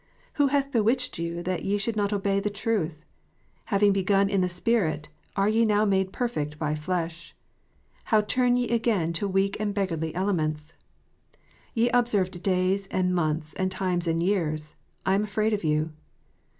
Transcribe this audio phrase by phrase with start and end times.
[0.41, 3.05] "Who hath bewitched you that ye should not obey the truth
[3.65, 7.35] ?""Having begun in the Spirit, are ye now made perfect by the flesh.""
[8.05, 10.73] How turn ye again to weak and beggarly elements?"
[11.75, 14.73] "Ye observe days, and months, and times, and years.
[15.05, 15.91] I am afraid of you."